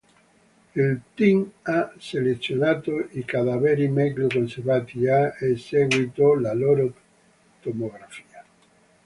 Il 0.83 0.99
team 1.15 1.47
ha 1.61 1.93
selezionato 1.99 3.05
i 3.11 3.23
cadaveri 3.23 3.87
meglio 3.87 4.27
conservati 4.27 5.03
e 5.03 5.11
ha 5.11 5.35
eseguito 5.41 6.33
la 6.39 6.53
loro 6.55 6.91
tomografia. 7.59 8.43